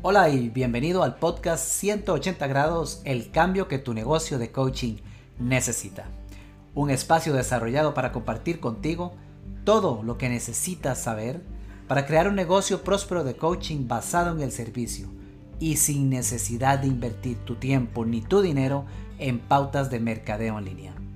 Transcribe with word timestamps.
Hola 0.00 0.28
y 0.28 0.48
bienvenido 0.48 1.02
al 1.02 1.16
podcast 1.16 1.66
180 1.66 2.46
grados, 2.46 3.02
el 3.04 3.32
cambio 3.32 3.66
que 3.66 3.78
tu 3.78 3.94
negocio 3.94 4.38
de 4.38 4.52
coaching 4.52 4.98
necesita. 5.40 6.04
Un 6.76 6.90
espacio 6.90 7.32
desarrollado 7.32 7.94
para 7.94 8.12
compartir 8.12 8.60
contigo 8.60 9.14
todo 9.64 10.04
lo 10.04 10.16
que 10.16 10.28
necesitas 10.28 11.00
saber 11.00 11.42
para 11.88 12.06
crear 12.06 12.28
un 12.28 12.36
negocio 12.36 12.84
próspero 12.84 13.24
de 13.24 13.34
coaching 13.34 13.88
basado 13.88 14.30
en 14.36 14.40
el 14.40 14.52
servicio 14.52 15.08
y 15.58 15.78
sin 15.78 16.10
necesidad 16.10 16.78
de 16.78 16.86
invertir 16.86 17.38
tu 17.38 17.56
tiempo 17.56 18.04
ni 18.04 18.20
tu 18.20 18.40
dinero 18.40 18.84
en 19.18 19.40
pautas 19.40 19.90
de 19.90 19.98
mercadeo 19.98 20.60
en 20.60 20.64
línea. 20.64 21.07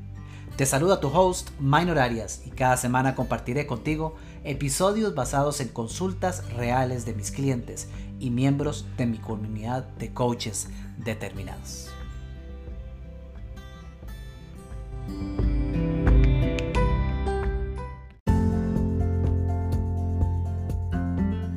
Te 0.57 0.67
saluda 0.67 1.01
tu 1.01 1.09
host, 1.09 1.49
Minor 1.59 1.99
Arias, 1.99 2.43
y 2.45 2.51
cada 2.51 2.77
semana 2.77 3.15
compartiré 3.15 3.67
contigo 3.67 4.17
episodios 4.45 5.15
basados 5.15 5.63
en 5.63 5.69
consultas 5.69 6.47
reales 6.53 7.07
de 7.07 7.15
mis 7.15 7.31
clientes 7.31 7.89
y 8.21 8.29
miembros 8.29 8.85
de 8.99 9.07
mi 9.07 9.17
comunidad 9.17 9.85
de 9.99 10.13
coaches 10.13 10.69
determinados. 10.99 11.89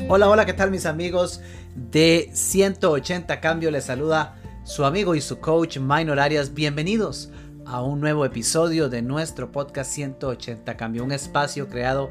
Hola, 0.07 0.29
hola, 0.29 0.45
¿qué 0.45 0.53
tal 0.53 0.71
mis 0.71 0.85
amigos 0.85 1.41
de 1.75 2.29
180 2.31 3.41
Cambio? 3.41 3.71
Les 3.71 3.83
saluda 3.83 4.41
su 4.63 4.85
amigo 4.85 5.15
y 5.15 5.21
su 5.21 5.39
coach 5.39 5.79
Minor 5.79 6.19
Arias. 6.19 6.53
Bienvenidos 6.53 7.29
a 7.65 7.81
un 7.81 7.99
nuevo 7.99 8.25
episodio 8.25 8.89
de 8.89 9.01
nuestro 9.01 9.51
podcast 9.51 9.91
180 9.91 10.77
Cambio, 10.77 11.03
un 11.03 11.11
espacio 11.11 11.67
creado 11.67 12.09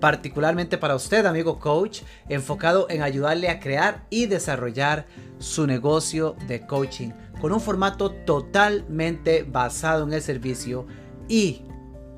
particularmente 0.00 0.78
para 0.78 0.96
usted, 0.96 1.24
amigo 1.26 1.58
coach, 1.58 2.02
enfocado 2.28 2.86
en 2.90 3.02
ayudarle 3.02 3.48
a 3.48 3.60
crear 3.60 4.04
y 4.10 4.26
desarrollar 4.26 5.06
su 5.38 5.66
negocio 5.66 6.36
de 6.48 6.66
coaching 6.66 7.10
con 7.40 7.52
un 7.52 7.60
formato 7.60 8.10
totalmente 8.10 9.44
basado 9.44 10.04
en 10.04 10.12
el 10.12 10.22
servicio 10.22 10.86
y 11.28 11.62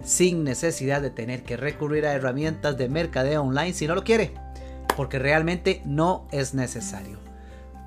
sin 0.02 0.44
necesidad 0.44 1.02
de 1.02 1.10
tener 1.10 1.42
que 1.42 1.56
recurrir 1.56 2.06
a 2.06 2.14
herramientas 2.14 2.78
de 2.78 2.88
mercadeo 2.88 3.42
online 3.42 3.74
si 3.74 3.86
no 3.86 3.94
lo 3.94 4.04
quiere, 4.04 4.32
porque 4.96 5.18
realmente 5.18 5.82
no 5.84 6.26
es 6.32 6.54
necesario. 6.54 7.18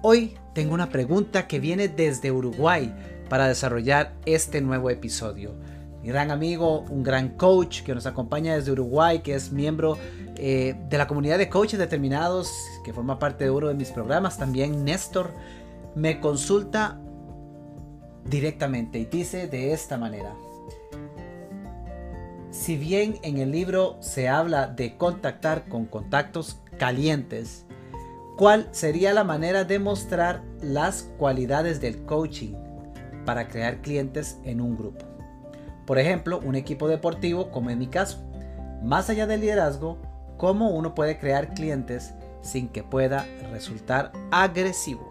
Hoy 0.04 0.38
tengo 0.54 0.74
una 0.74 0.90
pregunta 0.90 1.48
que 1.48 1.60
viene 1.60 1.88
desde 1.88 2.32
Uruguay 2.32 2.94
para 3.32 3.48
desarrollar 3.48 4.12
este 4.26 4.60
nuevo 4.60 4.90
episodio 4.90 5.56
mi 6.02 6.10
gran 6.10 6.32
amigo, 6.32 6.82
un 6.90 7.02
gran 7.02 7.30
coach 7.30 7.82
que 7.84 7.96
nos 7.96 8.06
acompaña 8.06 8.56
desde 8.56 8.74
Uruguay, 8.74 9.20
que 9.20 9.36
es 9.36 9.54
miembro 9.54 9.98
eh, 10.36 10.76
de 10.90 10.98
la 10.98 11.08
comunidad 11.08 11.38
de 11.38 11.48
coaches 11.48 11.80
determinados, 11.80 12.52
que 12.84 12.92
forma 12.92 13.20
parte 13.20 13.46
de 13.46 13.52
uno 13.52 13.68
de 13.68 13.76
mis 13.76 13.92
programas, 13.92 14.38
también 14.38 14.84
Néstor, 14.84 15.32
me 15.96 16.20
consulta 16.20 17.00
directamente 18.26 19.00
y 19.00 19.06
dice 19.06 19.48
de 19.48 19.72
esta 19.72 19.98
manera. 19.98 20.34
Si 22.50 22.76
bien 22.76 23.20
en 23.22 23.38
el 23.38 23.52
libro 23.52 23.98
se 24.02 24.28
habla 24.28 24.68
de 24.68 24.98
contactar 24.98 25.70
con 25.70 25.86
contactos 25.86 26.60
calientes, 26.78 27.66
¿cuál 28.38 28.68
sería 28.72 29.14
la 29.14 29.24
manera 29.24 29.64
de 29.64 29.80
mostrar 29.80 30.44
las 30.62 31.04
cualidades 31.18 31.80
del 31.80 32.04
coaching 32.06 32.56
para 33.26 33.48
crear 33.48 33.82
clientes 33.82 34.38
en 34.44 34.62
un 34.62 34.78
grupo? 34.78 35.06
Por 35.86 36.00
ejemplo, 36.00 36.40
un 36.44 36.56
equipo 36.56 36.88
deportivo, 36.88 37.52
como 37.52 37.70
en 37.70 37.80
mi 37.80 37.88
caso. 37.88 38.24
Más 38.84 39.10
allá 39.10 39.28
del 39.28 39.42
liderazgo, 39.42 39.98
cómo 40.38 40.70
uno 40.70 40.96
puede 40.96 41.20
crear 41.20 41.54
clientes 41.54 42.14
sin 42.42 42.70
que 42.70 42.84
pueda 42.84 43.26
resultar 43.52 44.12
agresivo. 44.32 45.08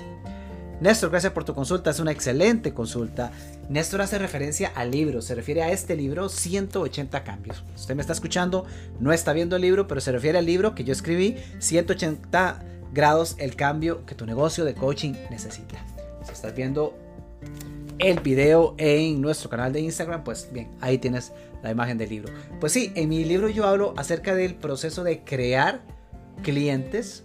Néstor, 0.81 1.11
gracias 1.11 1.35
por 1.35 1.45
tu 1.45 1.55
consulta, 1.55 1.91
es 1.91 2.01
una 2.01 2.11
excelente 2.11 2.73
consulta. 2.73 3.31
Néstor 3.69 4.01
hace 4.01 4.19
referencia 4.19 4.73
al 4.75 4.91
libro, 4.91 5.21
se 5.21 5.35
refiere 5.35 5.63
a 5.63 5.71
este 5.71 5.95
libro 5.95 6.31
180 6.31 7.23
cambios. 7.23 7.63
Usted 7.77 7.95
me 7.95 8.01
está 8.01 8.15
escuchando, 8.15 8.65
no 8.99 9.13
está 9.13 9.35
viendo 9.35 9.57
el 9.57 9.63
libro, 9.63 9.87
pero 9.87 10.01
se 10.01 10.11
refiere 10.11 10.39
al 10.39 10.47
libro 10.47 10.75
que 10.75 10.85
yo 10.85 10.93
escribí, 10.93 11.37
180 11.59 12.63
grados 12.95 13.37
el 13.39 13.57
cambio 13.57 14.07
que 14.07 14.15
tu 14.15 14.25
negocio 14.25 14.65
de 14.65 14.75
coaching 14.75 15.13
necesita. 15.31 15.85
Si 16.25 16.33
estás 16.33 16.55
viendo 16.55 16.97
el 18.01 18.21
video 18.21 18.75
en 18.79 19.21
nuestro 19.21 19.51
canal 19.51 19.73
de 19.73 19.81
Instagram, 19.81 20.25
pues 20.25 20.49
bien, 20.53 20.71
ahí 20.81 20.99
tienes 20.99 21.33
la 21.63 21.71
imagen 21.71 21.99
del 21.99 22.09
libro. 22.09 22.33
Pues 22.59 22.73
sí, 22.73 22.93
en 22.95 23.09
mi 23.11 23.25
libro 23.25 23.49
yo 23.49 23.67
hablo 23.67 23.95
acerca 23.97 24.35
del 24.35 24.55
proceso 24.55 25.05
de 25.05 25.23
crear 25.23 25.83
clientes 26.43 27.25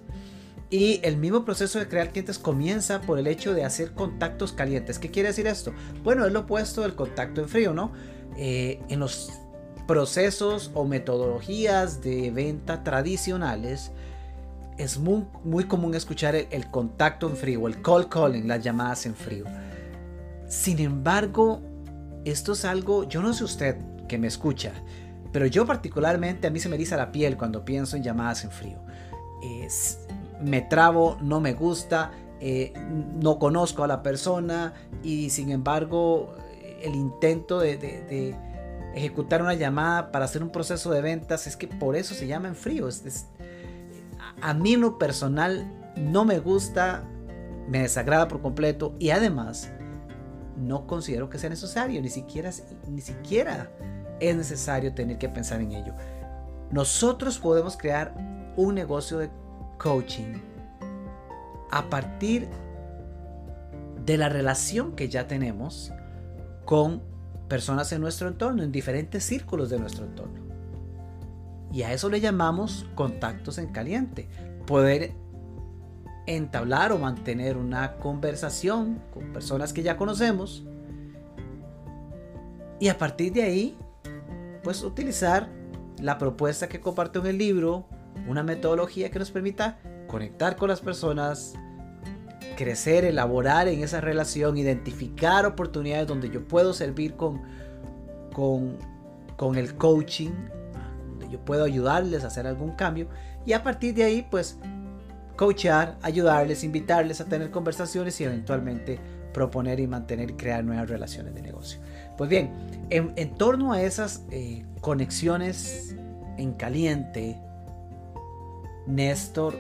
y 0.70 1.00
el 1.04 1.16
mismo 1.18 1.46
proceso 1.46 1.80
de 1.80 1.88
crear 1.88 2.10
clientes 2.10 2.38
comienza 2.38 3.02
por 3.02 3.18
el 3.18 3.28
hecho 3.28 3.54
de 3.54 3.64
hacer 3.64 3.94
contactos 3.94 4.52
calientes. 4.52 5.00
¿Qué 5.00 5.10
quiere 5.10 5.30
decir 5.30 5.48
esto? 5.48 5.74
Bueno, 6.04 6.26
es 6.26 6.34
lo 6.34 6.42
opuesto 6.42 6.82
del 6.82 6.96
contacto 6.96 7.42
en 7.42 7.48
frío, 7.48 7.74
¿no? 7.74 7.94
Eh, 8.38 8.82
en 8.90 9.00
los 9.00 9.32
procesos 9.88 10.72
o 10.74 10.84
metodologías 10.84 12.02
de 12.02 12.32
venta 12.32 12.84
tradicionales, 12.84 13.92
es 14.78 14.98
muy, 14.98 15.64
común 15.70 15.96
escuchar 15.96 16.36
el, 16.36 16.48
el, 16.52 16.70
contacto 16.70 17.30
en 17.30 17.38
frío, 17.38 17.66
el 17.68 17.82
call 17.82 18.10
calling, 18.10 18.46
las 18.46 18.62
llamadas 18.62 19.06
en 19.06 19.16
frío. 19.16 19.46
Sin 20.48 20.80
embargo, 20.80 21.62
esto 22.24 22.54
es 22.54 22.66
algo, 22.66 23.04
yo 23.04 23.22
no 23.22 23.34
sé 23.34 23.44
usted 23.44 23.78
que 24.08 24.18
me 24.18 24.28
escucha, 24.28 24.74
pero 25.32 25.46
yo 25.48 25.66
particularmente 25.66 26.48
a 26.48 26.50
mí 26.50 26.60
se 26.60 26.70
me 26.70 26.76
eriza 26.76 26.98
la 26.98 27.12
piel 27.12 27.38
cuando 27.38 27.66
pienso 27.66 27.98
en 27.98 28.04
llamadas 28.04 28.44
en 28.44 28.52
frío. 28.52 28.80
me 30.42 30.62
trabo, 30.62 31.18
no 31.22 31.40
me 31.42 31.54
gusta, 31.54 32.12
eh, 32.40 32.74
no 33.22 33.40
conozco 33.40 33.84
a 33.84 33.88
la 33.88 34.04
persona 34.04 34.74
y 35.04 35.30
sin 35.30 35.52
embargo 35.52 36.36
el 36.82 36.96
intento 36.96 37.60
de, 37.60 38.36
ejecutar 38.94 39.42
una 39.42 39.54
llamada 39.54 40.12
para 40.12 40.24
hacer 40.24 40.42
un 40.42 40.52
proceso 40.52 40.90
de 40.92 41.02
ventas 41.02 41.48
es 41.48 41.58
que 41.58 41.68
por 41.68 41.98
eso 41.98 42.14
se 42.14 42.28
llama 42.28 42.48
en 42.48 42.56
frío. 42.56 42.88
a 44.42 44.54
mí 44.54 44.74
en 44.74 44.82
lo 44.82 44.98
personal 44.98 45.70
no 45.98 46.24
me 46.24 46.40
gusta, 46.40 47.04
me 47.68 47.80
desagrada 47.80 48.28
por 48.28 48.42
completo 48.42 48.96
y 49.00 49.10
además 49.10 49.70
no 50.56 50.88
considero 50.88 51.30
que 51.30 51.38
sea 51.38 51.50
necesario, 51.50 52.02
ni 52.02 52.10
siquiera, 52.10 52.52
ni 52.88 53.02
siquiera 53.02 53.72
es 54.20 54.36
necesario 54.36 54.94
tener 54.94 55.18
que 55.18 55.30
pensar 55.30 55.62
en 55.62 55.72
ello. 55.72 55.94
Nosotros 56.72 57.40
podemos 57.40 57.78
crear 57.78 58.14
un 58.56 58.76
negocio 58.76 59.18
de 59.18 59.30
coaching 59.78 60.40
a 61.72 61.90
partir 61.90 62.48
de 64.06 64.18
la 64.18 64.30
relación 64.30 64.96
que 64.96 65.10
ya 65.10 65.28
tenemos 65.28 65.92
con 66.64 67.02
personas 67.48 67.92
en 67.92 68.02
nuestro 68.02 68.28
entorno, 68.28 68.64
en 68.64 68.72
diferentes 68.72 69.24
círculos 69.24 69.70
de 69.70 69.80
nuestro 69.80 70.06
entorno. 70.06 70.46
Y 71.72 71.84
a 71.84 71.92
eso 71.92 72.10
le 72.10 72.22
llamamos 72.22 72.86
contactos 72.96 73.58
en 73.58 73.68
caliente. 73.68 74.28
Poder 74.66 75.12
entablar 76.28 76.92
o 76.92 76.98
mantener 76.98 77.58
una 77.58 77.98
conversación 77.98 79.00
con 79.14 79.32
personas 79.34 79.74
que 79.74 79.84
ya 79.84 79.98
conocemos 79.98 80.66
y 82.80 82.90
a 82.90 82.98
partir 82.98 83.34
de 83.34 83.44
ahí 83.44 83.78
pues 84.64 84.84
utilizar 84.84 85.50
la 86.00 86.18
propuesta 86.18 86.68
que 86.68 86.82
comparto 86.82 87.20
en 87.20 87.28
el 87.28 87.38
libro, 87.38 87.86
una 88.28 88.44
metodología 88.44 89.12
que 89.12 89.20
nos 89.20 89.32
permita 89.32 89.78
conectar 90.08 90.56
con 90.56 90.70
las 90.70 90.82
personas, 90.82 91.54
crecer, 92.58 93.06
elaborar 93.06 93.68
en 93.68 93.84
esa 93.84 94.02
relación, 94.02 94.58
identificar 94.58 95.46
oportunidades 95.46 96.08
donde 96.08 96.30
yo 96.30 96.48
puedo 96.48 96.74
servir 96.74 97.16
con, 97.16 97.42
con, 98.34 98.78
con 99.38 99.56
el 99.56 99.76
coaching, 99.76 100.32
donde 101.12 101.30
yo 101.30 101.40
puedo 101.46 101.64
ayudarles 101.64 102.24
a 102.24 102.28
hacer 102.28 102.48
algún 102.48 102.72
cambio. 102.72 103.08
Y 103.46 103.54
a 103.54 103.64
partir 103.64 103.94
de 103.94 104.04
ahí 104.04 104.28
pues 104.30 104.58
coachar, 105.36 105.98
ayudarles, 106.02 106.64
invitarles 106.64 107.22
a 107.22 107.26
tener 107.26 107.52
conversaciones 107.52 108.20
y 108.22 108.24
eventualmente 108.24 109.00
proponer 109.34 109.80
y 109.80 109.88
mantener 109.88 110.32
y 110.32 110.34
crear 110.34 110.64
nuevas 110.64 110.90
relaciones 110.90 111.36
de 111.36 111.42
negocio. 111.42 111.80
Pues 112.18 112.30
bien, 112.30 112.52
en, 112.90 113.36
torno 113.36 113.74
a 113.74 113.82
esas 113.82 114.24
eh, 114.32 114.66
conexiones 114.80 115.96
en 116.38 116.54
caliente, 116.54 117.38
Néstor 118.88 119.56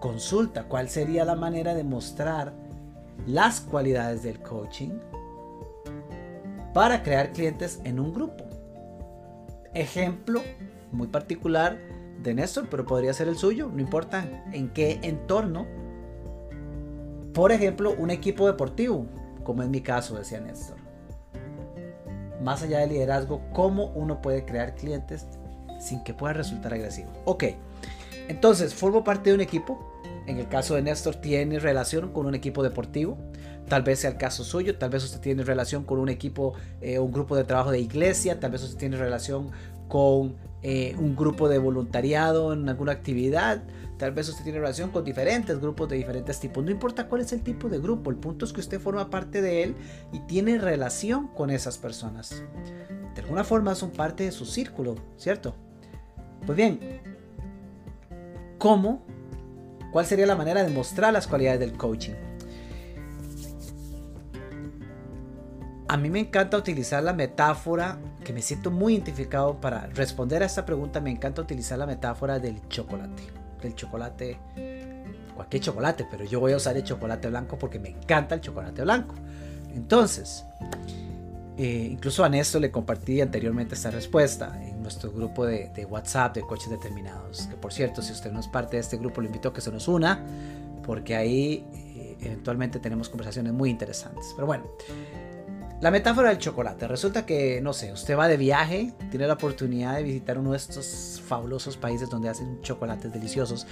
consulta 0.00 0.64
cuál 0.64 0.88
sería 0.88 1.24
la 1.24 1.34
manera 1.34 1.74
de 1.74 1.84
mostrar 1.84 2.52
las 3.26 3.60
cualidades 3.60 4.22
del 4.22 4.40
coaching 4.40 4.90
para 6.72 7.02
crear 7.02 7.32
clientes 7.32 7.80
en 7.84 8.00
un 8.00 8.12
grupo. 8.12 8.44
Ejemplo 9.74 10.42
muy 10.92 11.08
particular 11.08 11.78
de 12.22 12.34
Néstor, 12.34 12.68
pero 12.68 12.84
podría 12.84 13.12
ser 13.12 13.28
el 13.28 13.36
suyo, 13.36 13.70
no 13.72 13.80
importa 13.80 14.26
en 14.52 14.68
qué 14.70 14.98
entorno. 15.02 15.66
Por 17.32 17.52
ejemplo, 17.52 17.94
un 17.96 18.10
equipo 18.10 18.46
deportivo, 18.46 19.06
como 19.44 19.62
en 19.62 19.70
mi 19.70 19.80
caso, 19.80 20.16
decía 20.16 20.40
Néstor. 20.40 20.76
Más 22.42 22.62
allá 22.62 22.80
del 22.80 22.90
liderazgo, 22.90 23.42
¿cómo 23.52 23.86
uno 23.94 24.20
puede 24.20 24.44
crear 24.44 24.74
clientes 24.74 25.26
sin 25.80 26.02
que 26.02 26.14
pueda 26.14 26.32
resultar 26.32 26.74
agresivo? 26.74 27.10
Ok, 27.24 27.44
Entonces, 28.28 28.74
formo 28.74 29.04
parte 29.04 29.30
de 29.30 29.34
un 29.34 29.40
equipo. 29.40 29.78
En 30.26 30.36
el 30.36 30.48
caso 30.48 30.74
de 30.74 30.82
Néstor, 30.82 31.14
tiene 31.16 31.58
relación 31.58 32.12
con 32.12 32.26
un 32.26 32.34
equipo 32.34 32.62
deportivo. 32.62 33.16
Tal 33.68 33.82
vez 33.82 34.00
sea 34.00 34.10
el 34.10 34.16
caso 34.16 34.44
suyo, 34.44 34.76
tal 34.76 34.90
vez 34.90 35.04
usted 35.04 35.20
tiene 35.20 35.44
relación 35.44 35.84
con 35.84 35.98
un 35.98 36.08
equipo, 36.08 36.54
eh, 36.80 36.98
un 36.98 37.12
grupo 37.12 37.36
de 37.36 37.44
trabajo 37.44 37.70
de 37.70 37.80
iglesia, 37.80 38.40
tal 38.40 38.50
vez 38.50 38.62
usted 38.62 38.78
tiene 38.78 38.96
relación 38.96 39.50
con 39.88 40.36
eh, 40.62 40.94
un 40.98 41.16
grupo 41.16 41.48
de 41.48 41.58
voluntariado 41.58 42.52
en 42.52 42.68
alguna 42.68 42.92
actividad, 42.92 43.62
tal 43.96 44.12
vez 44.12 44.28
usted 44.28 44.44
tiene 44.44 44.58
relación 44.58 44.90
con 44.90 45.04
diferentes 45.04 45.60
grupos 45.60 45.88
de 45.88 45.96
diferentes 45.96 46.40
tipos. 46.40 46.64
No 46.64 46.70
importa 46.70 47.08
cuál 47.08 47.22
es 47.22 47.32
el 47.32 47.42
tipo 47.42 47.68
de 47.68 47.78
grupo, 47.78 48.10
el 48.10 48.16
punto 48.16 48.44
es 48.44 48.52
que 48.52 48.60
usted 48.60 48.80
forma 48.80 49.10
parte 49.10 49.42
de 49.42 49.62
él 49.62 49.74
y 50.12 50.20
tiene 50.20 50.58
relación 50.58 51.28
con 51.28 51.50
esas 51.50 51.78
personas. 51.78 52.42
De 53.14 53.22
alguna 53.22 53.44
forma 53.44 53.74
son 53.74 53.90
parte 53.90 54.24
de 54.24 54.32
su 54.32 54.46
círculo, 54.46 54.96
¿cierto? 55.16 55.54
Pues 56.46 56.56
bien, 56.56 56.80
¿cómo? 58.58 59.04
¿Cuál 59.92 60.06
sería 60.06 60.26
la 60.26 60.36
manera 60.36 60.62
de 60.62 60.70
mostrar 60.70 61.12
las 61.12 61.26
cualidades 61.26 61.60
del 61.60 61.72
coaching? 61.72 62.14
A 65.90 65.96
mí 65.96 66.10
me 66.10 66.20
encanta 66.20 66.58
utilizar 66.58 67.02
la 67.02 67.14
metáfora, 67.14 67.98
que 68.22 68.34
me 68.34 68.42
siento 68.42 68.70
muy 68.70 68.92
identificado 68.92 69.58
para 69.58 69.86
responder 69.86 70.42
a 70.42 70.46
esta 70.46 70.66
pregunta, 70.66 71.00
me 71.00 71.10
encanta 71.10 71.40
utilizar 71.40 71.78
la 71.78 71.86
metáfora 71.86 72.38
del 72.38 72.68
chocolate. 72.68 73.22
Del 73.62 73.74
chocolate, 73.74 74.38
cualquier 75.34 75.62
chocolate, 75.62 76.06
pero 76.10 76.24
yo 76.24 76.40
voy 76.40 76.52
a 76.52 76.56
usar 76.56 76.76
el 76.76 76.84
chocolate 76.84 77.28
blanco 77.28 77.58
porque 77.58 77.78
me 77.78 77.88
encanta 77.88 78.34
el 78.34 78.42
chocolate 78.42 78.82
blanco. 78.82 79.14
Entonces, 79.74 80.44
eh, 81.56 81.88
incluso 81.90 82.22
a 82.22 82.28
Néstor 82.28 82.60
le 82.60 82.70
compartí 82.70 83.22
anteriormente 83.22 83.74
esta 83.74 83.90
respuesta 83.90 84.60
en 84.62 84.82
nuestro 84.82 85.10
grupo 85.10 85.46
de, 85.46 85.86
WhatsApp 85.88 86.34
de 86.34 86.42
coches 86.42 86.68
determinados. 86.68 87.46
Que 87.46 87.56
por 87.56 87.72
cierto, 87.72 88.02
si 88.02 88.12
usted 88.12 88.30
no 88.30 88.40
es 88.40 88.48
parte 88.48 88.76
de 88.76 88.82
este 88.82 88.98
grupo, 88.98 89.22
le 89.22 89.28
invito 89.28 89.48
a 89.48 89.54
que 89.54 89.62
se 89.62 89.72
nos 89.72 89.88
una, 89.88 90.22
porque 90.84 91.16
ahí 91.16 91.66
eh, 91.72 92.18
eventualmente 92.20 92.78
tenemos 92.78 93.08
conversaciones 93.08 93.54
muy 93.54 93.70
interesantes. 93.70 94.32
Pero 94.36 94.46
bueno, 94.46 94.64
la 95.80 95.90
metáfora 95.90 96.30
del 96.30 96.38
chocolate. 96.38 96.88
Resulta 96.88 97.24
que, 97.24 97.60
no 97.60 97.72
sé, 97.72 97.92
usted 97.92 98.16
va 98.16 98.26
de 98.28 98.36
viaje, 98.36 98.92
tiene 99.10 99.26
la 99.26 99.34
oportunidad 99.34 99.96
de 99.96 100.02
visitar 100.02 100.38
uno 100.38 100.52
de 100.52 100.56
estos 100.56 101.22
fabulosos 101.26 101.76
países 101.76 102.10
donde 102.10 102.28
hacen 102.28 102.60
chocolates 102.62 103.12
deliciosos 103.12 103.66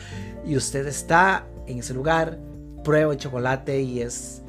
y 0.44 0.56
usted 0.56 0.86
está 0.86 1.46
en 1.66 1.80
ese 1.80 1.94
lugar, 1.94 2.38
prueba 2.84 3.12
el 3.12 3.18
chocolate 3.18 3.80
y 3.82 4.02
es, 4.02 4.42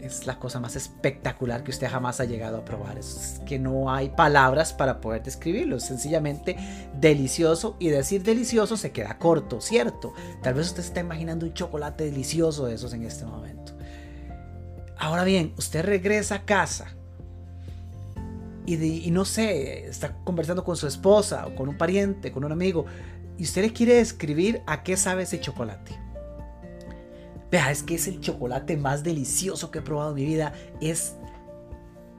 es 0.00 0.26
la 0.26 0.38
cosa 0.38 0.60
más 0.60 0.76
espectacular 0.76 1.62
que 1.62 1.72
usted 1.72 1.90
jamás 1.90 2.20
ha 2.20 2.24
llegado 2.24 2.56
a 2.56 2.64
probar. 2.64 2.96
Es 2.96 3.42
que 3.44 3.58
no 3.58 3.92
hay 3.92 4.08
palabras 4.08 4.72
para 4.72 5.02
poder 5.02 5.22
describirlo. 5.22 5.76
Es 5.76 5.84
sencillamente 5.84 6.56
delicioso 6.98 7.76
y 7.78 7.88
decir 7.88 8.22
delicioso 8.22 8.78
se 8.78 8.92
queda 8.92 9.18
corto, 9.18 9.60
¿cierto? 9.60 10.14
Tal 10.42 10.54
vez 10.54 10.68
usted 10.68 10.84
está 10.84 11.00
imaginando 11.00 11.44
un 11.44 11.52
chocolate 11.52 12.04
delicioso 12.04 12.64
de 12.64 12.76
esos 12.76 12.94
en 12.94 13.02
este 13.02 13.26
momento. 13.26 13.77
Ahora 14.98 15.24
bien, 15.24 15.54
usted 15.56 15.84
regresa 15.84 16.36
a 16.36 16.44
casa 16.44 16.88
y, 18.66 19.10
no 19.10 19.24
sé, 19.24 19.86
está 19.86 20.14
conversando 20.24 20.62
con 20.62 20.76
su 20.76 20.86
esposa 20.86 21.46
o 21.46 21.54
con 21.54 21.70
un 21.70 21.78
pariente, 21.78 22.32
con 22.32 22.44
un 22.44 22.52
amigo, 22.52 22.84
y 23.38 23.44
usted 23.44 23.62
le 23.62 23.72
quiere 23.72 23.94
describir 23.94 24.60
a 24.66 24.82
qué 24.82 24.96
sabe 24.96 25.22
ese 25.22 25.40
chocolate. 25.40 25.98
Vea, 27.50 27.70
es 27.70 27.82
que 27.82 27.94
es 27.94 28.08
el 28.08 28.20
chocolate 28.20 28.76
más 28.76 29.02
delicioso 29.02 29.70
que 29.70 29.78
he 29.78 29.82
probado 29.82 30.10
en 30.10 30.16
mi 30.16 30.26
vida. 30.26 30.52
Es, 30.82 31.14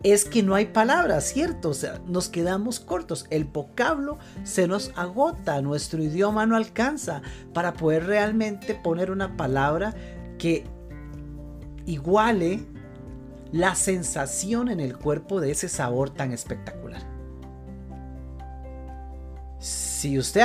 es 0.01 0.25
que 0.25 0.41
no 0.41 0.55
hay 0.55 0.67
palabras, 0.67 1.25
¿cierto? 1.25 1.69
O 1.69 1.73
sea, 1.75 2.01
nos 2.07 2.29
quedamos 2.29 2.79
cortos. 2.79 3.27
El 3.29 3.43
vocablo 3.43 4.17
se 4.43 4.67
nos 4.67 4.91
agota. 4.95 5.61
Nuestro 5.61 6.01
idioma 6.01 6.47
no 6.47 6.55
alcanza 6.55 7.21
para 7.53 7.73
poder 7.73 8.07
realmente 8.07 8.73
poner 8.73 9.11
una 9.11 9.37
palabra 9.37 9.93
que 10.39 10.65
iguale 11.85 12.59
la 13.51 13.75
sensación 13.75 14.69
en 14.69 14.79
el 14.79 14.97
cuerpo 14.97 15.41
de 15.41 15.51
ese 15.51 15.69
sabor 15.69 16.09
tan 16.11 16.31
espectacular. 16.31 17.01
Si 19.59 20.17
usted 20.17 20.41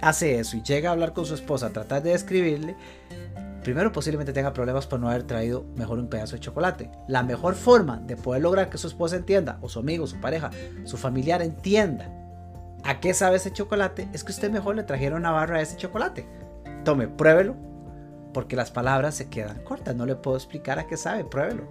hace 0.00 0.38
eso 0.38 0.56
y 0.56 0.62
llega 0.62 0.88
a 0.88 0.92
hablar 0.92 1.12
con 1.12 1.26
su 1.26 1.34
esposa, 1.34 1.72
tratar 1.72 2.02
de 2.02 2.10
describirle, 2.10 2.74
primero 3.62 3.92
posiblemente 3.92 4.32
tenga 4.32 4.52
problemas 4.52 4.86
por 4.86 4.98
no 4.98 5.08
haber 5.08 5.24
traído 5.24 5.64
mejor 5.76 5.98
un 5.98 6.08
pedazo 6.08 6.36
de 6.36 6.40
chocolate. 6.40 6.90
La 7.06 7.22
mejor 7.22 7.54
forma 7.54 7.98
de 7.98 8.16
poder 8.16 8.42
lograr 8.42 8.70
que 8.70 8.78
su 8.78 8.86
esposa 8.86 9.16
entienda, 9.16 9.58
o 9.60 9.68
su 9.68 9.78
amigo, 9.78 10.06
su 10.06 10.20
pareja, 10.20 10.50
su 10.84 10.96
familiar 10.96 11.42
entienda 11.42 12.10
a 12.82 13.00
qué 13.00 13.14
sabe 13.14 13.36
ese 13.36 13.52
chocolate, 13.52 14.08
es 14.12 14.24
que 14.24 14.32
usted 14.32 14.50
mejor 14.50 14.76
le 14.76 14.84
trajera 14.84 15.16
una 15.16 15.32
barra 15.32 15.58
de 15.58 15.64
ese 15.64 15.76
chocolate. 15.76 16.26
Tome, 16.84 17.08
pruébelo, 17.08 17.56
porque 18.36 18.54
las 18.54 18.70
palabras 18.70 19.14
se 19.14 19.30
quedan 19.30 19.64
cortas. 19.64 19.96
No 19.96 20.04
le 20.04 20.14
puedo 20.14 20.36
explicar 20.36 20.78
a 20.78 20.86
qué 20.86 20.98
sabe, 20.98 21.24
pruébelo. 21.24 21.62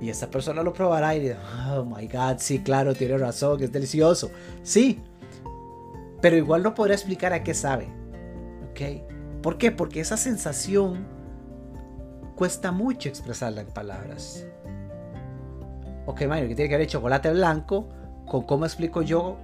Y 0.00 0.10
esa 0.10 0.28
persona 0.28 0.64
lo 0.64 0.72
probará 0.72 1.14
y 1.14 1.20
dirá, 1.20 1.38
oh 1.72 1.84
my 1.84 2.08
god, 2.08 2.38
sí, 2.38 2.58
claro, 2.58 2.94
tiene 2.94 3.16
razón, 3.16 3.62
es 3.62 3.70
delicioso. 3.70 4.32
Sí, 4.64 5.00
pero 6.20 6.34
igual 6.34 6.64
no 6.64 6.74
podrá 6.74 6.94
explicar 6.94 7.32
a 7.32 7.44
qué 7.44 7.54
sabe. 7.54 7.86
¿Ok? 8.72 9.40
¿Por 9.40 9.56
qué? 9.56 9.70
Porque 9.70 10.00
esa 10.00 10.16
sensación 10.16 11.06
cuesta 12.34 12.72
mucho 12.72 13.08
expresarla 13.08 13.60
en 13.60 13.68
palabras. 13.68 14.44
Ok, 16.06 16.22
Mario, 16.26 16.48
que 16.48 16.56
tiene 16.56 16.68
que 16.68 16.74
ver 16.74 16.86
el 16.86 16.88
chocolate 16.88 17.30
blanco 17.30 17.88
con 18.26 18.42
cómo 18.46 18.64
explico 18.64 19.02
yo 19.02 19.36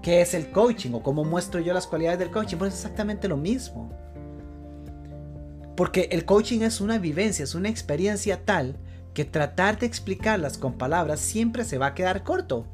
qué 0.00 0.22
es 0.22 0.32
el 0.32 0.50
coaching 0.50 0.94
o 0.94 1.02
cómo 1.02 1.26
muestro 1.26 1.60
yo 1.60 1.74
las 1.74 1.86
cualidades 1.86 2.20
del 2.20 2.30
coaching. 2.30 2.56
Pues 2.56 2.72
es 2.72 2.80
exactamente 2.80 3.28
lo 3.28 3.36
mismo. 3.36 4.07
Porque 5.78 6.08
el 6.10 6.24
coaching 6.24 6.62
es 6.62 6.80
una 6.80 6.98
vivencia, 6.98 7.44
es 7.44 7.54
una 7.54 7.68
experiencia 7.68 8.44
tal 8.44 8.74
que 9.14 9.24
tratar 9.24 9.78
de 9.78 9.86
explicarlas 9.86 10.58
con 10.58 10.76
palabras 10.76 11.20
siempre 11.20 11.64
se 11.64 11.78
va 11.78 11.86
a 11.86 11.94
quedar 11.94 12.24
corto. 12.24 12.66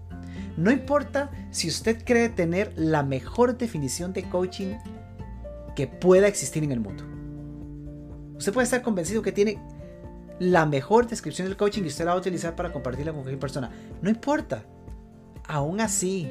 No 0.56 0.70
importa 0.70 1.30
si 1.50 1.68
usted 1.68 2.02
cree 2.02 2.30
tener 2.30 2.72
la 2.76 3.02
mejor 3.02 3.58
definición 3.58 4.14
de 4.14 4.22
coaching 4.30 4.76
que 5.76 5.86
pueda 5.86 6.28
existir 6.28 6.64
en 6.64 6.72
el 6.72 6.80
mundo. 6.80 7.04
Usted 8.38 8.54
puede 8.54 8.64
estar 8.64 8.80
convencido 8.80 9.20
que 9.20 9.32
tiene 9.32 9.58
la 10.38 10.64
mejor 10.64 11.06
descripción 11.06 11.46
del 11.46 11.58
coaching 11.58 11.82
y 11.82 11.88
usted 11.88 12.06
la 12.06 12.12
va 12.12 12.16
a 12.16 12.20
utilizar 12.20 12.56
para 12.56 12.72
compartirla 12.72 13.12
con 13.12 13.20
cualquier 13.20 13.38
persona. 13.38 13.70
No 14.00 14.08
importa. 14.08 14.64
Aún 15.46 15.82
así, 15.82 16.30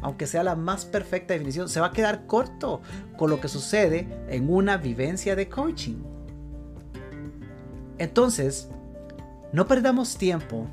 aunque 0.00 0.28
sea 0.28 0.44
la 0.44 0.54
más 0.54 0.84
perfecta 0.84 1.34
definición, 1.34 1.68
se 1.68 1.80
va 1.80 1.88
a 1.88 1.92
quedar 1.92 2.28
corto 2.28 2.80
con 3.16 3.28
lo 3.28 3.40
que 3.40 3.48
sucede 3.48 4.06
en 4.28 4.48
una 4.48 4.76
vivencia 4.76 5.34
de 5.34 5.48
coaching. 5.48 6.11
Entonces, 7.98 8.68
no 9.52 9.66
perdamos 9.66 10.16
tiempo 10.16 10.66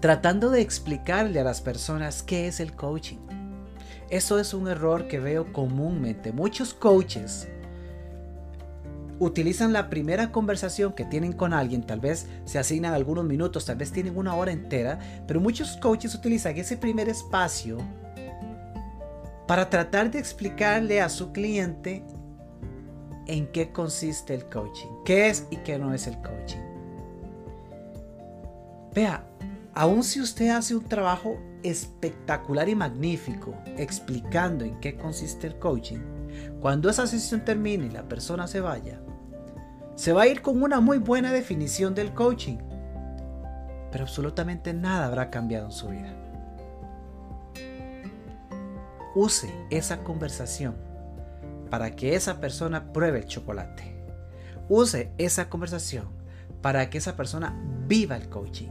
tratando 0.00 0.50
de 0.50 0.60
explicarle 0.60 1.38
a 1.40 1.44
las 1.44 1.60
personas 1.60 2.22
qué 2.22 2.48
es 2.48 2.58
el 2.58 2.74
coaching. 2.74 3.18
Eso 4.10 4.38
es 4.38 4.52
un 4.52 4.68
error 4.68 5.06
que 5.06 5.20
veo 5.20 5.52
comúnmente. 5.52 6.32
Muchos 6.32 6.74
coaches 6.74 7.48
utilizan 9.20 9.72
la 9.72 9.88
primera 9.88 10.32
conversación 10.32 10.92
que 10.92 11.04
tienen 11.04 11.32
con 11.32 11.52
alguien, 11.52 11.86
tal 11.86 12.00
vez 12.00 12.26
se 12.44 12.58
asignan 12.58 12.92
algunos 12.94 13.24
minutos, 13.24 13.64
tal 13.64 13.76
vez 13.76 13.92
tienen 13.92 14.18
una 14.18 14.34
hora 14.34 14.50
entera, 14.50 14.98
pero 15.28 15.40
muchos 15.40 15.76
coaches 15.76 16.14
utilizan 16.14 16.56
ese 16.56 16.76
primer 16.76 17.08
espacio 17.08 17.78
para 19.46 19.70
tratar 19.70 20.10
de 20.10 20.18
explicarle 20.18 21.00
a 21.00 21.08
su 21.08 21.32
cliente 21.32 22.04
en 23.26 23.46
qué 23.48 23.72
consiste 23.72 24.34
el 24.34 24.46
coaching, 24.46 24.88
qué 25.04 25.28
es 25.28 25.46
y 25.50 25.56
qué 25.58 25.78
no 25.78 25.94
es 25.94 26.06
el 26.06 26.16
coaching. 26.20 26.60
Vea, 28.94 29.24
aun 29.74 30.02
si 30.02 30.20
usted 30.20 30.50
hace 30.50 30.74
un 30.74 30.84
trabajo 30.84 31.38
espectacular 31.62 32.68
y 32.68 32.74
magnífico 32.74 33.54
explicando 33.76 34.64
en 34.64 34.78
qué 34.80 34.96
consiste 34.96 35.46
el 35.46 35.58
coaching, 35.58 36.00
cuando 36.60 36.90
esa 36.90 37.06
sesión 37.06 37.44
termine 37.44 37.86
y 37.86 37.90
la 37.90 38.08
persona 38.08 38.46
se 38.46 38.60
vaya, 38.60 39.00
se 39.94 40.12
va 40.12 40.22
a 40.22 40.26
ir 40.26 40.42
con 40.42 40.62
una 40.62 40.80
muy 40.80 40.98
buena 40.98 41.32
definición 41.32 41.94
del 41.94 42.12
coaching, 42.12 42.58
pero 43.90 44.04
absolutamente 44.04 44.72
nada 44.72 45.06
habrá 45.06 45.30
cambiado 45.30 45.66
en 45.66 45.72
su 45.72 45.88
vida. 45.88 46.14
Use 49.14 49.52
esa 49.70 50.02
conversación 50.02 50.91
para 51.72 51.96
que 51.96 52.14
esa 52.14 52.38
persona 52.38 52.92
pruebe 52.92 53.20
el 53.20 53.24
chocolate. 53.24 53.96
Use 54.68 55.10
esa 55.16 55.48
conversación 55.48 56.04
para 56.60 56.90
que 56.90 56.98
esa 56.98 57.16
persona 57.16 57.58
viva 57.88 58.14
el 58.14 58.28
coaching. 58.28 58.68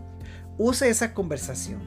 Use 0.59 0.87
esa 0.87 1.15
conversación 1.15 1.81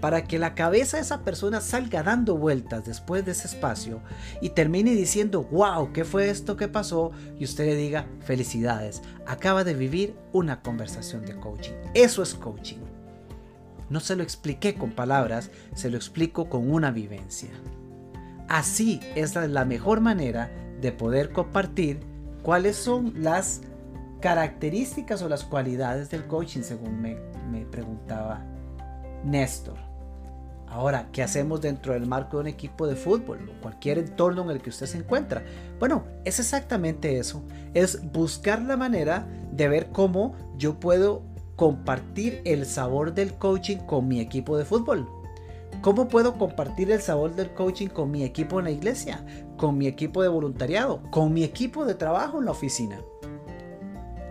para 0.00 0.22
que 0.22 0.38
la 0.38 0.54
cabeza 0.54 0.98
de 0.98 1.02
esa 1.02 1.24
persona 1.24 1.60
salga 1.60 2.04
dando 2.04 2.36
vueltas 2.36 2.84
después 2.84 3.24
de 3.24 3.32
ese 3.32 3.48
espacio 3.48 4.02
y 4.40 4.50
termine 4.50 4.92
diciendo, 4.92 5.42
wow, 5.50 5.92
¿qué 5.92 6.04
fue 6.04 6.30
esto 6.30 6.56
que 6.56 6.68
pasó? 6.68 7.10
Y 7.40 7.44
usted 7.44 7.66
le 7.66 7.74
diga, 7.74 8.06
felicidades, 8.20 9.02
acaba 9.26 9.64
de 9.64 9.74
vivir 9.74 10.14
una 10.32 10.62
conversación 10.62 11.26
de 11.26 11.34
coaching. 11.40 11.74
Eso 11.94 12.22
es 12.22 12.34
coaching. 12.34 12.78
No 13.90 13.98
se 13.98 14.14
lo 14.14 14.22
expliqué 14.22 14.76
con 14.76 14.92
palabras, 14.92 15.50
se 15.74 15.90
lo 15.90 15.96
explico 15.96 16.48
con 16.48 16.70
una 16.70 16.92
vivencia. 16.92 17.50
Así 18.48 19.00
es 19.14 19.34
la 19.34 19.64
mejor 19.64 20.00
manera 20.00 20.50
de 20.80 20.92
poder 20.92 21.32
compartir 21.32 22.00
cuáles 22.42 22.76
son 22.76 23.14
las 23.22 23.62
características 24.20 25.22
o 25.22 25.28
las 25.28 25.44
cualidades 25.44 26.10
del 26.10 26.26
coaching, 26.26 26.62
según 26.62 27.00
me, 27.00 27.16
me 27.50 27.64
preguntaba 27.66 28.44
Néstor. 29.24 29.78
Ahora, 30.68 31.08
¿qué 31.12 31.22
hacemos 31.22 31.60
dentro 31.60 31.92
del 31.92 32.06
marco 32.06 32.38
de 32.38 32.42
un 32.42 32.46
equipo 32.46 32.86
de 32.86 32.96
fútbol 32.96 33.50
o 33.50 33.60
cualquier 33.60 33.98
entorno 33.98 34.42
en 34.42 34.50
el 34.50 34.62
que 34.62 34.70
usted 34.70 34.86
se 34.86 34.96
encuentra? 34.96 35.44
Bueno, 35.78 36.04
es 36.24 36.38
exactamente 36.40 37.18
eso. 37.18 37.42
Es 37.74 38.10
buscar 38.10 38.62
la 38.62 38.78
manera 38.78 39.26
de 39.52 39.68
ver 39.68 39.90
cómo 39.90 40.34
yo 40.56 40.80
puedo 40.80 41.24
compartir 41.56 42.40
el 42.46 42.64
sabor 42.64 43.12
del 43.12 43.34
coaching 43.34 43.78
con 43.78 44.08
mi 44.08 44.20
equipo 44.20 44.56
de 44.56 44.64
fútbol. 44.64 45.06
¿Cómo 45.82 46.06
puedo 46.06 46.38
compartir 46.38 46.92
el 46.92 47.00
sabor 47.00 47.34
del 47.34 47.52
coaching 47.54 47.88
con 47.88 48.08
mi 48.08 48.22
equipo 48.22 48.60
en 48.60 48.66
la 48.66 48.70
iglesia, 48.70 49.26
con 49.56 49.76
mi 49.76 49.88
equipo 49.88 50.22
de 50.22 50.28
voluntariado, 50.28 51.02
con 51.10 51.32
mi 51.32 51.42
equipo 51.42 51.84
de 51.84 51.96
trabajo 51.96 52.38
en 52.38 52.44
la 52.44 52.52
oficina? 52.52 53.00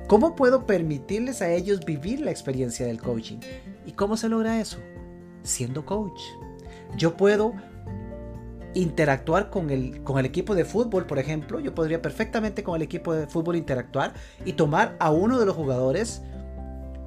¿Cómo 0.08 0.34
puedo 0.34 0.66
permitirles 0.66 1.42
a 1.42 1.52
ellos 1.52 1.84
vivir 1.84 2.22
la 2.22 2.32
experiencia 2.32 2.86
del 2.86 3.02
coaching? 3.02 3.40
¿Y 3.86 3.92
cómo 3.92 4.16
se 4.16 4.30
logra 4.30 4.62
eso? 4.62 4.78
Siendo 5.44 5.86
coach. 5.86 6.22
Yo 6.96 7.18
puedo 7.18 7.54
interactuar 8.74 9.50
con 9.50 9.72
el, 9.72 10.02
con 10.04 10.20
el 10.20 10.26
equipo 10.26 10.56
de 10.56 10.64
fútbol, 10.64 11.06
por 11.06 11.20
ejemplo. 11.20 11.60
Yo 11.60 11.76
podría 11.76 12.02
perfectamente 12.02 12.64
con 12.64 12.78
el 12.78 12.82
equipo 12.82 13.14
de 13.14 13.28
fútbol 13.28 13.58
interactuar 13.58 14.14
y 14.46 14.54
tomar 14.54 14.96
a 15.00 15.12
uno 15.12 15.38
de 15.38 15.46
los 15.46 15.58
jugadores 15.58 16.22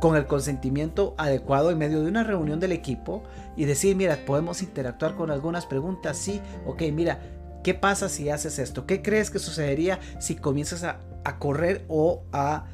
con 0.00 0.16
el 0.16 0.26
consentimiento 0.26 1.14
adecuado 1.18 1.70
en 1.70 1.78
medio 1.78 2.02
de 2.02 2.08
una 2.08 2.24
reunión 2.24 2.60
del 2.60 2.72
equipo 2.72 3.22
y 3.56 3.64
decir, 3.64 3.96
mira, 3.96 4.18
podemos 4.26 4.62
interactuar 4.62 5.14
con 5.14 5.30
algunas 5.30 5.66
preguntas, 5.66 6.16
sí, 6.16 6.40
ok, 6.66 6.82
mira, 6.92 7.20
¿qué 7.62 7.74
pasa 7.74 8.08
si 8.08 8.28
haces 8.28 8.58
esto? 8.58 8.86
¿Qué 8.86 9.02
crees 9.02 9.30
que 9.30 9.38
sucedería 9.38 9.98
si 10.20 10.34
comienzas 10.36 10.84
a, 10.84 10.98
correr 11.38 11.84
o 11.88 12.22
a 12.32 12.66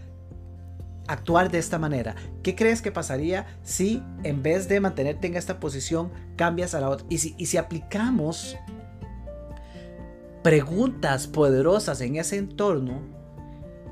actuar 1.06 1.50
de 1.50 1.58
esta 1.58 1.78
manera? 1.78 2.16
¿Qué 2.42 2.56
crees 2.56 2.82
que 2.82 2.90
pasaría 2.90 3.46
si 3.62 4.02
en 4.24 4.42
vez 4.42 4.68
de 4.68 4.80
mantenerte 4.80 5.26
en 5.26 5.36
esta 5.36 5.60
posición 5.60 6.10
cambias 6.36 6.74
a 6.74 6.80
la 6.80 6.88
otra? 6.88 7.06
Y 7.08 7.18
si, 7.18 7.34
y 7.38 7.46
si 7.46 7.56
aplicamos 7.56 8.56
preguntas 10.42 11.26
poderosas 11.26 12.00
en 12.00 12.16
ese 12.16 12.38
entorno, 12.38 13.19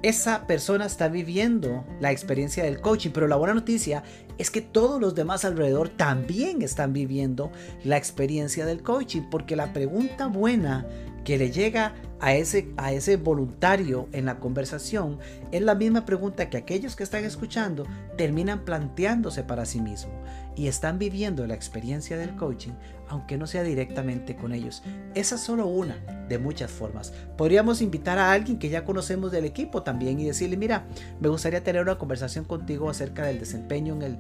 esa 0.02 0.46
persona 0.46 0.86
está 0.86 1.08
viviendo 1.08 1.84
la 2.00 2.12
experiencia 2.12 2.64
del 2.64 2.80
coaching, 2.80 3.10
pero 3.10 3.26
la 3.28 3.36
buena 3.36 3.54
noticia 3.54 4.02
es 4.38 4.50
que 4.50 4.60
todos 4.60 5.00
los 5.00 5.14
demás 5.14 5.44
alrededor 5.44 5.88
también 5.88 6.62
están 6.62 6.92
viviendo 6.92 7.50
la 7.84 7.96
experiencia 7.96 8.64
del 8.66 8.82
coaching, 8.82 9.22
porque 9.30 9.56
la 9.56 9.72
pregunta 9.72 10.26
buena 10.26 10.86
que 11.24 11.36
le 11.36 11.50
llega 11.50 11.94
a 12.20 12.34
ese, 12.34 12.70
a 12.76 12.92
ese 12.92 13.16
voluntario 13.16 14.08
en 14.12 14.24
la 14.24 14.38
conversación 14.38 15.18
es 15.52 15.62
la 15.62 15.74
misma 15.74 16.04
pregunta 16.04 16.50
que 16.50 16.56
aquellos 16.56 16.96
que 16.96 17.02
están 17.02 17.24
escuchando 17.24 17.86
terminan 18.16 18.64
planteándose 18.64 19.42
para 19.42 19.64
sí 19.64 19.80
mismos 19.80 20.14
y 20.58 20.66
están 20.66 20.98
viviendo 20.98 21.46
la 21.46 21.54
experiencia 21.54 22.18
del 22.18 22.34
coaching, 22.34 22.72
aunque 23.08 23.38
no 23.38 23.46
sea 23.46 23.62
directamente 23.62 24.34
con 24.34 24.52
ellos. 24.52 24.82
Esa 25.14 25.36
es 25.36 25.40
solo 25.40 25.68
una 25.68 25.96
de 26.28 26.38
muchas 26.38 26.68
formas. 26.68 27.12
Podríamos 27.36 27.80
invitar 27.80 28.18
a 28.18 28.32
alguien 28.32 28.58
que 28.58 28.68
ya 28.68 28.84
conocemos 28.84 29.30
del 29.30 29.44
equipo 29.44 29.84
también 29.84 30.18
y 30.18 30.26
decirle, 30.26 30.56
mira, 30.56 30.84
me 31.20 31.28
gustaría 31.28 31.62
tener 31.62 31.80
una 31.80 31.96
conversación 31.96 32.44
contigo 32.44 32.90
acerca 32.90 33.24
del 33.24 33.38
desempeño 33.38 33.96
en 34.02 34.18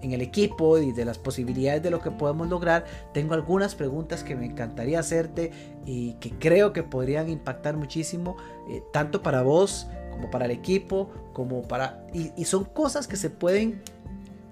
el, 0.00 0.20
equipo 0.20 0.78
y 0.78 0.92
de 0.92 1.04
las 1.04 1.18
posibilidades 1.18 1.82
de 1.82 1.90
lo 1.90 2.00
que 2.00 2.12
podemos 2.12 2.48
lograr. 2.48 2.84
Tengo 3.12 3.34
algunas 3.34 3.74
preguntas 3.74 4.22
que 4.22 4.36
me 4.36 4.46
encantaría 4.46 5.00
hacerte 5.00 5.50
y 5.84 6.14
que 6.14 6.30
creo 6.30 6.72
que 6.72 6.84
podrían 6.84 7.28
impactar 7.28 7.76
muchísimo, 7.76 8.36
eh, 8.70 8.84
tanto 8.92 9.20
para 9.20 9.42
vos 9.42 9.88
como 10.14 10.30
para 10.30 10.46
el 10.46 10.50
equipo, 10.50 11.10
como 11.32 11.62
para... 11.62 12.06
y 12.12 12.44
son 12.44 12.64
cosas 12.64 13.06
que 13.06 13.16
se 13.16 13.30
pueden 13.30 13.82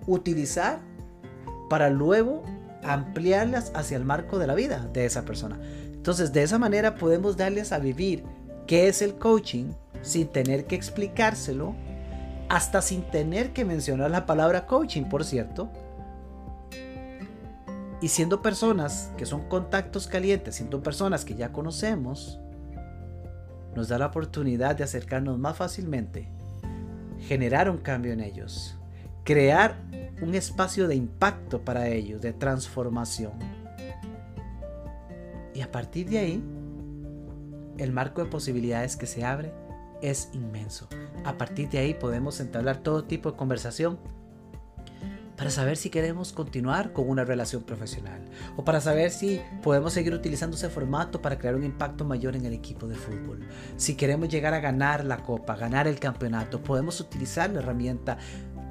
utilizar 0.07 0.81
para 1.69 1.89
luego 1.89 2.43
ampliarlas 2.83 3.73
hacia 3.75 3.97
el 3.97 4.05
marco 4.05 4.39
de 4.39 4.47
la 4.47 4.55
vida 4.55 4.89
de 4.93 5.07
esa 5.07 5.25
persona. 5.25 5.59
Entonces, 5.93 6.33
de 6.33 6.43
esa 6.43 6.59
manera 6.59 6.97
podemos 6.97 7.37
darles 7.37 7.73
a 7.73 7.79
vivir 7.79 8.25
qué 8.67 8.89
es 8.89 9.03
el 9.03 9.15
coaching 9.15 9.73
sin 10.03 10.29
tener 10.29 10.67
que 10.67 10.75
explicárselo, 10.75 11.75
hasta 12.49 12.83
sin 12.83 13.03
tener 13.03 13.53
que 13.53 13.65
mencionar 13.65 14.11
la 14.11 14.27
palabra 14.27 14.67
coaching, 14.67 15.05
por 15.05 15.25
cierto. 15.25 15.71
Y 18.01 18.09
siendo 18.09 18.43
personas 18.43 19.13
que 19.17 19.27
son 19.27 19.49
contactos 19.49 20.09
calientes, 20.09 20.57
siendo 20.57 20.83
personas 20.83 21.25
que 21.25 21.37
ya 21.37 21.53
conocemos, 21.53 22.41
nos 23.75 23.89
da 23.89 23.99
la 23.99 24.07
oportunidad 24.07 24.77
de 24.77 24.85
acercarnos 24.85 25.39
más 25.39 25.57
fácilmente, 25.57 26.29
generar 27.21 27.71
un 27.71 27.79
cambio 27.79 28.13
en 28.13 28.21
ellos 28.21 28.77
crear 29.25 29.77
un 30.21 30.35
espacio 30.35 30.89
de 30.89 30.95
impacto 30.95 31.65
para 31.65 31.89
ellos, 31.89 32.21
de 32.21 32.33
transformación. 32.33 33.33
Y 35.55 35.61
a 35.61 35.71
partir 35.71 36.09
de 36.09 36.19
ahí, 36.19 36.45
el 37.79 37.93
marco 37.93 38.23
de 38.23 38.31
posibilidades 38.31 38.97
que 38.97 39.07
se 39.07 39.25
abre 39.25 39.53
es 40.01 40.31
inmenso. 40.33 40.89
A 41.25 41.39
partir 41.39 41.69
de 41.71 41.79
ahí 41.79 41.95
podemos 41.95 42.41
entablar 42.41 42.79
todo 42.79 43.05
tipo 43.05 43.31
de 43.31 43.37
conversación 43.37 43.99
para 45.43 45.51
saber 45.51 45.77
si 45.77 45.91
queremos 45.91 46.33
continuar 46.33 46.93
con 46.93 47.11
una 47.11 47.25
relación 47.25 47.65
profesional 47.65 48.21
o 48.57 48.65
para 48.65 48.81
saber 48.81 49.11
si 49.11 49.41
podemos 49.61 49.93
seguir 49.93 50.15
utilizando 50.15 50.57
ese 50.57 50.69
formato 50.69 51.21
para 51.21 51.37
crear 51.37 51.57
un 51.57 51.65
impacto 51.65 52.05
mayor 52.05 52.37
en 52.37 52.47
el 52.47 52.53
equipo 52.53 52.87
de 52.87 52.95
fútbol. 52.95 53.41
Si 53.77 53.97
queremos 53.97 54.29
llegar 54.29 54.55
a 54.55 54.61
ganar 54.61 55.05
la 55.05 55.25
copa, 55.25 55.57
ganar 55.57 55.89
el 55.89 55.99
campeonato, 55.99 56.63
podemos 56.63 57.01
utilizar 57.01 57.51
la 57.51 57.59
herramienta 57.59 58.19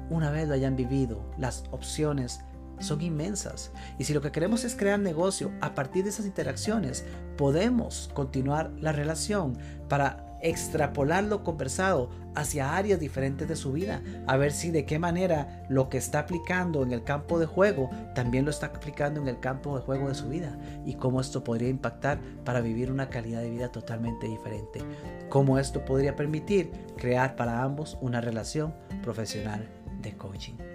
una 0.08 0.30
vez 0.30 0.48
lo 0.48 0.54
hayan 0.54 0.74
vivido, 0.74 1.30
las 1.36 1.64
opciones 1.72 2.40
son 2.80 3.02
inmensas. 3.02 3.70
Y 3.98 4.04
si 4.04 4.14
lo 4.14 4.22
que 4.22 4.32
queremos 4.32 4.64
es 4.64 4.74
crear 4.74 4.98
negocio 4.98 5.52
a 5.60 5.74
partir 5.74 6.04
de 6.04 6.08
esas 6.08 6.24
interacciones, 6.24 7.04
podemos 7.36 8.08
continuar 8.14 8.72
la 8.80 8.92
relación 8.92 9.58
para 9.90 10.31
extrapolar 10.42 11.24
lo 11.24 11.44
conversado 11.44 12.10
hacia 12.34 12.76
áreas 12.76 12.98
diferentes 12.98 13.48
de 13.48 13.56
su 13.56 13.72
vida, 13.72 14.02
a 14.26 14.36
ver 14.36 14.52
si 14.52 14.70
de 14.70 14.84
qué 14.84 14.98
manera 14.98 15.64
lo 15.68 15.88
que 15.88 15.98
está 15.98 16.20
aplicando 16.20 16.82
en 16.82 16.92
el 16.92 17.04
campo 17.04 17.38
de 17.38 17.46
juego 17.46 17.90
también 18.14 18.44
lo 18.44 18.50
está 18.50 18.66
aplicando 18.66 19.20
en 19.20 19.28
el 19.28 19.40
campo 19.40 19.76
de 19.76 19.84
juego 19.84 20.08
de 20.08 20.14
su 20.14 20.28
vida 20.28 20.58
y 20.84 20.94
cómo 20.94 21.20
esto 21.20 21.44
podría 21.44 21.68
impactar 21.68 22.18
para 22.44 22.60
vivir 22.60 22.90
una 22.90 23.08
calidad 23.08 23.40
de 23.40 23.50
vida 23.50 23.70
totalmente 23.70 24.26
diferente, 24.26 24.80
cómo 25.28 25.58
esto 25.58 25.84
podría 25.84 26.16
permitir 26.16 26.70
crear 26.96 27.36
para 27.36 27.62
ambos 27.62 27.98
una 28.00 28.20
relación 28.20 28.74
profesional 29.02 29.68
de 30.00 30.16
coaching. 30.16 30.71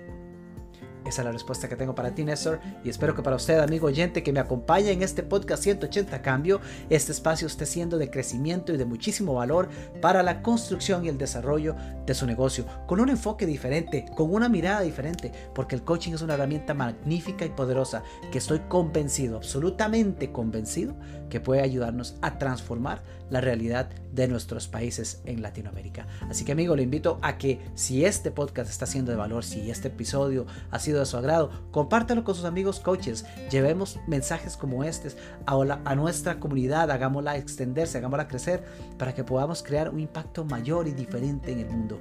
Esa 1.08 1.22
es 1.22 1.26
la 1.26 1.32
respuesta 1.32 1.70
que 1.70 1.78
tengo 1.78 1.96
para 1.96 2.14
ti, 2.14 2.26
Néstor, 2.26 2.60
y 2.84 2.90
espero 2.90 3.16
que 3.16 3.22
para 3.22 3.38
usted, 3.38 3.60
amigo 3.60 3.88
oyente, 3.88 4.24
que 4.24 4.34
me 4.34 4.42
acompaña 4.42 4.90
en 4.90 5.02
este 5.02 5.24
podcast 5.24 5.64
180 5.64 6.22
Cambio, 6.22 6.60
este 6.90 7.14
espacio 7.14 7.48
esté 7.48 7.66
siendo 7.66 7.98
de 7.98 8.10
crecimiento 8.10 8.74
y 8.74 8.78
de 8.78 8.84
muchísimo 8.84 9.34
valor 9.34 9.70
para 10.02 10.22
la 10.22 10.42
construcción 10.42 11.06
y 11.06 11.08
el 11.08 11.18
desarrollo 11.18 11.78
de 12.06 12.14
su 12.14 12.26
negocio, 12.26 12.66
con 12.88 13.00
un 13.00 13.08
enfoque 13.08 13.46
diferente, 13.46 14.04
con 14.18 14.34
una 14.34 14.50
mirada 14.50 14.82
diferente, 14.82 15.32
porque 15.56 15.76
el 15.76 15.84
coaching 15.84 16.12
es 16.12 16.22
una 16.22 16.34
herramienta 16.34 16.74
magnífica 16.74 17.46
y 17.46 17.50
poderosa 17.50 18.04
que 18.30 18.40
estoy 18.40 18.60
convencido, 18.68 19.38
absolutamente 19.38 20.34
convencido, 20.34 20.94
que 21.30 21.40
puede 21.40 21.62
ayudarnos 21.62 22.18
a 22.22 22.38
transformar 22.38 23.02
la 23.30 23.42
realidad 23.42 23.90
de 24.12 24.28
nuestros 24.28 24.68
países 24.68 25.22
en 25.26 25.42
Latinoamérica. 25.42 26.08
Así 26.30 26.46
que 26.46 26.54
amigo, 26.54 26.76
le 26.76 26.84
invito 26.84 27.20
a 27.22 27.38
que 27.38 27.60
si 27.76 28.06
este 28.06 28.32
podcast 28.32 28.70
está 28.70 28.86
siendo 28.86 29.12
de 29.12 29.18
valor, 29.18 29.44
si 29.44 29.70
este 29.70 29.90
episodio 29.90 30.46
ha 30.72 30.80
sido 30.80 30.97
de 31.00 31.06
su 31.06 31.18
agrado, 31.18 31.50
compártelo 31.72 32.24
con 32.24 32.36
sus 32.36 32.46
amigos 32.46 32.80
coaches, 32.80 33.26
llevemos 33.50 34.00
mensajes 34.08 34.58
como 34.58 34.84
estos 34.84 35.18
a, 35.46 35.56
a 35.86 35.96
nuestra 35.96 36.40
comunidad, 36.40 36.92
hagámosla 36.92 37.38
extenderse, 37.38 37.98
hagámosla 37.98 38.28
crecer 38.28 38.64
para 38.98 39.14
que 39.14 39.24
podamos 39.24 39.64
crear 39.64 39.90
un 39.90 40.00
impacto 40.00 40.46
mayor 40.46 40.88
y 40.88 40.92
diferente 40.92 41.52
en 41.52 41.60
el 41.60 41.70
mundo. 41.70 42.00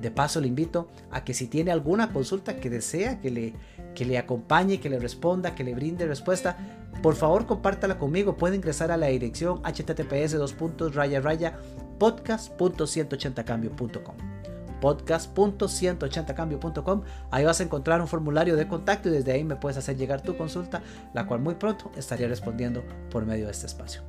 De 0.00 0.10
paso 0.10 0.40
le 0.40 0.48
invito 0.48 0.88
a 1.10 1.24
que 1.24 1.34
si 1.34 1.46
tiene 1.46 1.70
alguna 1.70 2.12
consulta 2.12 2.56
que 2.56 2.70
desea 2.70 3.20
que 3.20 3.30
le, 3.30 3.54
que 3.94 4.04
le 4.04 4.18
acompañe, 4.18 4.78
que 4.78 4.90
le 4.90 4.98
responda, 4.98 5.54
que 5.54 5.64
le 5.64 5.74
brinde 5.74 6.06
respuesta, 6.06 6.56
por 7.02 7.14
favor 7.14 7.46
compártala 7.46 7.98
conmigo. 7.98 8.36
Puede 8.36 8.56
ingresar 8.56 8.90
a 8.90 8.96
la 8.96 9.06
dirección 9.06 9.62
https 9.62 10.36
podcast.180cambio.com 11.98 14.55
podcast.180cambio.com 14.80 17.02
ahí 17.30 17.44
vas 17.44 17.60
a 17.60 17.64
encontrar 17.64 18.00
un 18.00 18.08
formulario 18.08 18.56
de 18.56 18.68
contacto 18.68 19.08
y 19.08 19.12
desde 19.12 19.32
ahí 19.32 19.44
me 19.44 19.56
puedes 19.56 19.78
hacer 19.78 19.96
llegar 19.96 20.22
tu 20.22 20.36
consulta 20.36 20.82
la 21.14 21.26
cual 21.26 21.40
muy 21.40 21.54
pronto 21.54 21.90
estaría 21.96 22.28
respondiendo 22.28 22.84
por 23.10 23.26
medio 23.26 23.46
de 23.46 23.52
este 23.52 23.66
espacio 23.66 24.02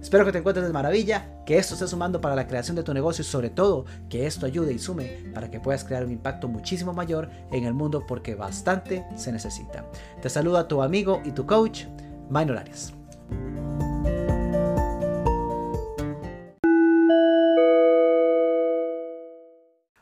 Espero 0.00 0.24
que 0.24 0.32
te 0.32 0.38
encuentres 0.38 0.66
de 0.66 0.72
maravilla, 0.72 1.42
que 1.44 1.58
esto 1.58 1.74
esté 1.74 1.88
sumando 1.88 2.20
para 2.20 2.36
la 2.36 2.46
creación 2.46 2.76
de 2.76 2.82
tu 2.82 2.94
negocio 2.94 3.22
y 3.22 3.26
sobre 3.26 3.50
todo 3.50 3.84
que 4.08 4.26
esto 4.26 4.46
ayude 4.46 4.72
y 4.72 4.78
sume 4.78 5.30
para 5.34 5.50
que 5.50 5.60
puedas 5.60 5.84
crear 5.84 6.04
un 6.04 6.12
impacto 6.12 6.48
muchísimo 6.48 6.92
mayor 6.92 7.30
en 7.50 7.64
el 7.64 7.74
mundo 7.74 8.04
porque 8.06 8.34
bastante 8.34 9.04
se 9.16 9.32
necesita. 9.32 9.84
Te 10.22 10.28
saluda 10.28 10.68
tu 10.68 10.82
amigo 10.82 11.20
y 11.24 11.32
tu 11.32 11.46
coach, 11.46 11.84
Minor 12.30 12.58
Arias. 12.58 12.92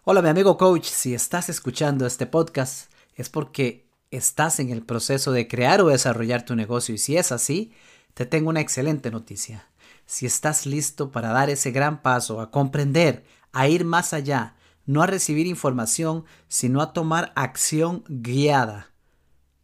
Hola 0.09 0.23
mi 0.23 0.29
amigo 0.29 0.57
coach, 0.57 0.85
si 0.85 1.15
estás 1.15 1.49
escuchando 1.49 2.07
este 2.07 2.29
podcast 2.29 2.93
es 3.17 3.29
porque 3.29 3.89
estás 4.13 4.61
en 4.61 4.71
el 4.71 4.85
proceso 4.85 5.33
de 5.33 5.49
crear 5.49 5.81
o 5.81 5.89
desarrollar 5.89 6.45
tu 6.45 6.55
negocio 6.55 6.95
y 6.95 6.99
si 6.99 7.17
es 7.17 7.33
así, 7.33 7.73
te 8.15 8.25
tengo 8.25 8.51
una 8.51 8.61
excelente 8.61 9.11
noticia. 9.11 9.67
Si 10.05 10.25
estás 10.25 10.65
listo 10.65 11.11
para 11.11 11.31
dar 11.31 11.51
ese 11.51 11.73
gran 11.73 12.03
paso, 12.03 12.41
a 12.41 12.53
comprender, 12.53 13.25
a 13.53 13.67
ir 13.67 13.85
más 13.85 14.13
allá, 14.13 14.55
no 14.85 15.03
a 15.03 15.09
recibir 15.09 15.49
información, 15.49 16.25
sino 16.47 16.83
a 16.83 16.93
tomar 16.93 17.33
acción 17.35 18.05
guiada 18.07 18.93